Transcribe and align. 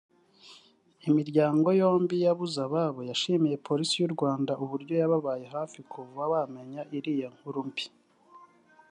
Imiryango 1.09 1.67
yombi 1.81 2.15
y’ababuze 2.23 2.57
ababo 2.67 2.99
yashimiye 3.09 3.55
Polisi 3.67 3.95
y’u 3.99 4.13
Rwanda 4.15 4.51
uburyo 4.63 4.93
yababaye 5.01 5.45
hafi 5.55 5.79
kuva 5.91 6.21
bamenya 6.33 6.81
iriya 6.97 7.29
nkuru 7.35 7.61
mbi 7.69 7.85